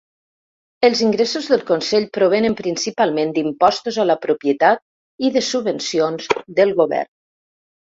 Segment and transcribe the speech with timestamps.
[0.87, 4.85] Els ingressos del consell provenen principalment d'impostos a la propietat
[5.31, 7.17] i de subvencions del govern.